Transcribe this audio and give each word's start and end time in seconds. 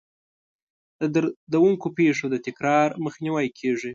د 1.01 1.03
دردونکو 1.15 1.87
پېښو 1.97 2.25
د 2.31 2.35
تکرار 2.45 2.89
مخنیوی 3.05 3.47
کیږي. 3.59 3.89